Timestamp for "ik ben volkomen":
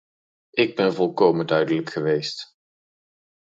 0.51-1.47